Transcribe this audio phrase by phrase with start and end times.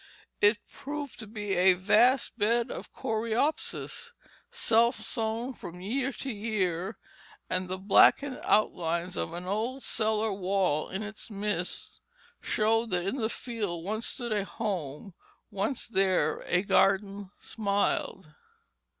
[0.39, 4.13] It proved to be a vast bed of coreopsis,
[4.49, 6.97] self sown from year to year;
[7.51, 11.99] and the blackened outlines of an old cellar wall in its midst
[12.41, 15.13] showed that in that field once stood a home,
[15.51, 18.33] once there a garden smiled.